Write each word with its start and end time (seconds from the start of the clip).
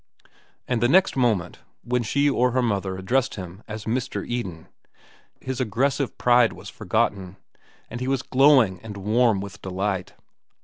And 0.67 0.81
the 0.81 0.87
next 0.87 1.15
moment, 1.15 1.59
when 1.83 2.01
she 2.01 2.27
or 2.27 2.53
her 2.53 2.63
mother 2.63 2.97
addressed 2.97 3.35
him 3.35 3.61
as 3.67 3.85
"Mr. 3.85 4.27
Eden," 4.27 4.67
his 5.39 5.61
aggressive 5.61 6.17
pride 6.17 6.53
was 6.53 6.69
forgotten, 6.69 7.37
and 7.87 8.01
he 8.01 8.07
was 8.07 8.23
glowing 8.23 8.79
and 8.81 8.97
warm 8.97 9.41
with 9.41 9.61
delight. 9.61 10.13